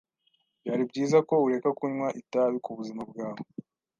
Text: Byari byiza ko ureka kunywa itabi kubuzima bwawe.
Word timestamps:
Byari 0.61 0.83
byiza 0.89 1.17
ko 1.27 1.35
ureka 1.45 1.69
kunywa 1.77 2.07
itabi 2.21 2.57
kubuzima 2.65 3.01
bwawe. 3.09 3.39